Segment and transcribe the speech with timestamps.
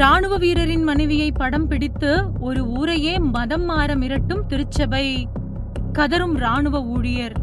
[0.00, 2.10] ராணுவ வீரரின் மனைவியை படம் பிடித்து
[2.40, 5.28] ஒரு ஊரையே மதம் மாற மிரட்டும் திருச்சபை.
[5.92, 7.34] கதரும் ராணுவ ஊழியர்.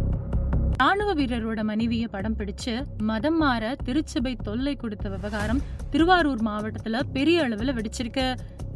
[0.77, 7.79] ராணுவ வீரரோட மனைவியை படம் பிடிச்சு மதம் மாற திருச்சபை தொல்லை கொடுத்த விவகாரம் திருவாரூர் மாவட்டத்துல பெரிய அளவுல
[7.79, 8.27] வெடிச்சிருக்கு.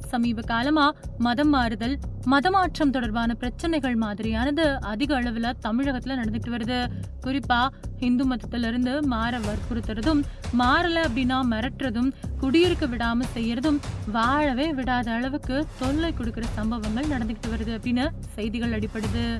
[0.07, 6.79] சமீப காலமா மதம் மாறுதல் மதமாற்றம் தொடர்பான பிரச்சனைகள் மாதிரியானது அதிக அளவுல தமிழகத்துல நடந்துட்டு வருது.
[7.25, 7.67] குறிப்பா
[7.99, 10.21] இந்து மதத்துல இருந்து மாற வற்புறுத்துறதும்
[10.57, 13.79] மாறல அப்படின்னா மிரட்டுறதும் குடியிருக்க விடாம செய்யறதும்
[14.11, 19.39] வாழவே விடாத அளவுக்கு தொல்லை கொடுக்கிற சம்பவங்கள் நடந்துகிட்டு வருது அப்படின்னு செய்திகள் அடிப்படுது.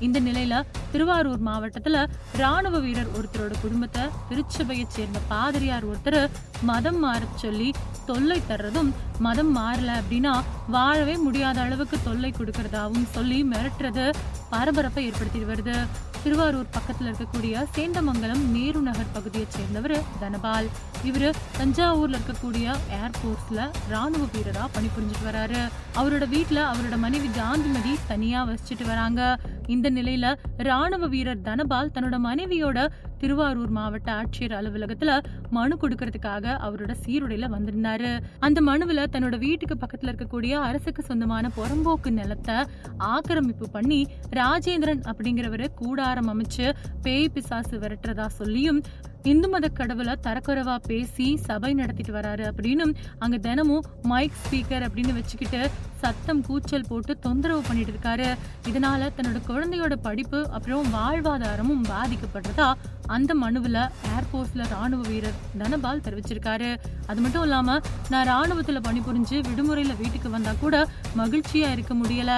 [0.00, 6.30] இந்த நிலையில திருவாரூர் மாவட்டத்துல ராணுவ வீரர் ஒருத்தரோட குடும்பத்தை திருச்சபையை சேர்ந்த பாதிரியார் ஒருத்தர்
[6.62, 7.70] மதம் மாற சொல்லி
[8.06, 14.10] தொல்லை தர்றதும் மதம் மாறல அப்படின்னா வாழவே முடியாத அளவுக்கு தொல்லை கொடுக்கறதாவும் சொல்லி மிரட்டுறது
[14.50, 15.76] பரபரப்பை ஏற்படுத்திட்டு வருது.
[16.22, 20.66] திருவாரூர் பக்கத்துல இருக்கக்கூடிய சேந்தமங்கலம் நேரு நகர் பகுதியை சேர்ந்தவர் தனபால்.
[21.04, 25.62] இவரு தஞ்சாவூர்ல இருக்கக்கூடிய ஏர்போர்ட்ஸ்ல ராணுவ வீரரா பணிபுரிஞ்சிட்டு வராரு.
[25.94, 29.38] அவரோட வீட்டுல அவரோட மனைவி காந்திமதி தனியா வசிச்சுட்டு வராங்க.
[29.66, 32.88] இந்த நிலையில ராணுவ வீரர் தனபால் தன்னோட மனைவியோட
[33.18, 38.20] திருவாரூர் மாவட்ட ஆட்சியர் அலுவலகத்துல மனு கொடுக்கறதுக்காக அவரோட சீருடையில வந்திருந்தாரு.
[38.38, 42.54] அந்த மனுவில தன்னோட வீட்டுக்கு பக்கத்துல இருக்கக்கூடிய அரசுக்கு சொந்தமான புறம்போக்கு நிலத்தை
[42.96, 48.82] ஆக்கிரமிப்பு பண்ணி ராஜேந்திரன் அப்படிங்கிறவரு கூடாரம் அமைச்சு பேய் பிசாசு விரட்டுறதா சொல்லியும்
[49.22, 55.70] இந்து மத கடவுளை தரக்குறைவா பேசி சபை நடத்திட்டு வராரு அப்படின்னும் அங்க தினமும் மைக் ஸ்பீக்கர் அப்படின்னு வச்சுக்கிட்டு
[55.92, 58.36] சத்தம் கூச்சல் போட்டு தொந்தரவு பண்ணிட்டு இருக்காரு.
[58.68, 62.72] இதனால தன்னோட குழந்தையோட படிப்பு அப்புறம் வாழ்வாதாரமும் பாதிக்கப்படுறதா
[63.16, 63.80] அந்த மனுவில்
[64.14, 66.70] ஏர்ஃபோர்ஸில் ராணுவ வீரர் தனபால் தெரிவிச்சிருக்காரு.
[67.10, 67.82] அது மட்டும் இல்லாமல்
[68.12, 70.76] நான் ராணுவத்தில் பணிபுரிஞ்சு விடுமுறையில் வீட்டுக்கு வந்தால் கூட
[71.20, 72.32] மகிழ்ச்சியாக இருக்க முடியல.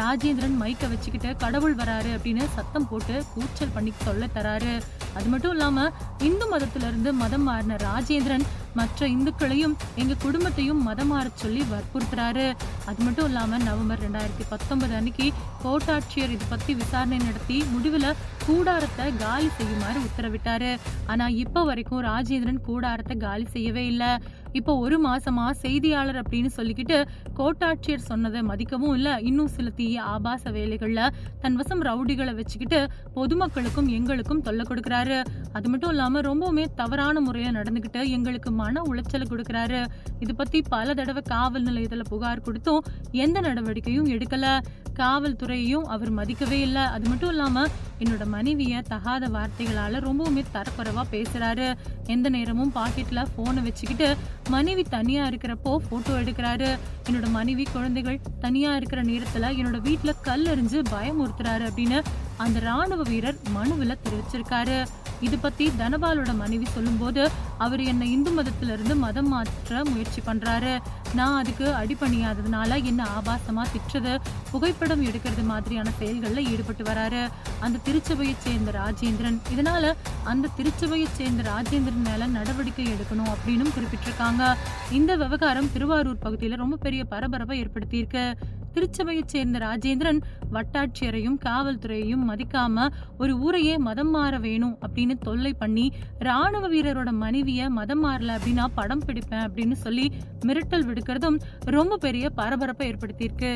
[0.00, 4.74] ராஜேந்திரன் மைக்கை வச்சுக்கிட்டு கடவுள் வராரு அப்படின்னு சத்தம் போட்டு கூச்சல் பண்ணி சொல்ல தராரு.
[5.18, 5.92] அது மட்டும் இல்லாமல்
[6.28, 8.46] இந்து மதத்திலிருந்து மதம் மாறின ராஜேந்திரன்
[8.78, 12.46] மற்ற இந்துக்களையும் எங்க குடும்பத்தையும் மதம் மாறச் சொல்லி வற்புறுத்துறாரு.
[12.90, 15.26] அது மட்டும் இல்லாம நவம்பர் ரெண்டாயிரத்தி பத்தொன்பது அன்னைக்கு
[15.64, 18.08] கோட்டாட்சியர் இது பத்தி விசாரணை நடத்தி முடிவுல
[18.46, 20.72] கூடாரத்தை காலி செய்யுமாறு உத்தரவிட்டாரு.
[21.06, 24.10] ஆனா இப்ப வரைக்கும் ராஜேந்திரன் கூடாரத்தை காலி செய்யவே இல்லை.
[24.56, 26.98] இப்போ ஒரு மாசமா செய்தியாளர் அப்படின்னு சொல்லிக்கிட்டு
[27.38, 29.08] கோட்டாட்சியர் சொன்னதை மதிக்கவும் இல்ல.
[29.20, 31.00] இன்னும் சில தீய ஆபாச வேலைகள்ல
[31.40, 32.80] தன் வசம் ரவுடிகளை வச்சுக்கிட்டு
[33.14, 35.18] பொதுமக்களுக்கும் எங்களுக்கும் தொல்லை கொடுக்கறாரு.
[35.52, 39.80] அது மட்டும் இல்லாம ரொம்பவுமே தவறான முறையில நடந்துகிட்டு எங்களுக்கு மன உளைச்சல் கொடுக்கறாரு.
[40.20, 42.82] இது பத்தி பல தடவை காவல் நிலையத்துல புகார் கொடுத்தும்
[43.24, 44.46] எந்த நடவடிக்கையும் எடுக்கல.
[44.96, 46.82] காவல்துறையையும் அவர் மதிக்கவே இல்லை.
[46.82, 47.66] அது மட்டும் இல்லாம
[47.98, 51.76] என்னோட மனைவிய தகாத வார்த்தைகளால ரொம்பவுமே தரக்குறைவா பேசுறாரு.
[52.06, 54.16] எந்த நேரமும் பாக்கெட்ல போனை வச்சுக்கிட்டு
[54.48, 56.78] மனைவி தனியா இருக்கிறப்போ போட்டோ எடுக்கிறாரு.
[57.10, 62.00] என்னோட மனைவி குழந்தைகள் தனியா இருக்கிற நேரத்துல என்னோட வீட்டுல கல் எறிஞ்சு பயமுறுத்துறாரு அப்படின்னு
[62.36, 64.86] அந்த ராணுவ வீரர் மனுவில் தெரிவிச்சிருக்காரு.
[65.20, 70.78] இது பத்தி தனபாலோட மனைவி சொல்லும்போது அவர் என்னை இந்து மதத்துல இருந்து மதம் மாற்ற முயற்சி பண்றாரு.
[71.14, 74.18] நான் அதுக்கு அடிபணியாததுனால என்ன ஆபாசமா திட்டுறது.
[74.50, 77.28] புகைப்படம் எடுக்கிறது மாதிரியான செயல்களில் ஈடுபட்டு வராரு.
[77.60, 79.40] அந்த திருச்சபையை சேர்ந்த ராஜேந்திரன்.
[79.56, 79.92] இதனால
[80.24, 84.54] அந்த திருச்சபையை சேர்ந்த ராஜேந்திரன் மேல நடவடிக்கை எடுக்கணும் அப்படின்னு குறிப்பிட்டிருக்காங்க.
[84.90, 88.34] இந்த விவகாரம் திருவாரூர் பகுதியில ரொம்ப பெரிய பரபரப்பை ஏற்படுத்தியிருக்கு.
[88.76, 90.18] திருச்சபையை சேர்ந்த ராஜேந்திரன்
[90.52, 92.86] வட்டாட்சியரையும் காவல்துறையையும் மதிக்காம
[93.18, 95.86] ஒரு ஊரையே மதம் மாற வேணும் அப்படின்னு தொல்லை பண்ணி
[96.18, 100.06] ராணுவ வீரரோட மனைவிய மதம் மாறல அப்படின்னா படம் பிடிப்பேன் அப்படின்னு சொல்லி
[100.46, 101.38] மிரட்டல் விடுக்கிறதும்
[101.76, 103.52] ரொம்ப பெரிய பரபரப்பை ஏற்படுத்தியிருக்கு.